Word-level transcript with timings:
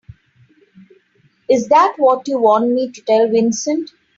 Is 1.47 1.67
that 1.67 1.93
what 1.97 2.27
you 2.27 2.39
want 2.41 2.71
me 2.71 2.89
to 2.91 3.01
tell 3.03 3.27
Vincent? 3.29 3.91